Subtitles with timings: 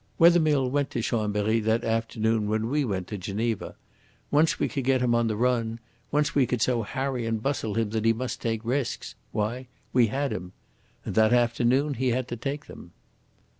[0.17, 3.75] Wethermill went to Chambery that afternoon when we went to Geneva.
[4.31, 7.75] Once we could get him on the run, once we could so harry and bustle
[7.75, 10.53] him that he must take risks why, we had him.
[11.05, 12.93] And that afternoon he had to take them."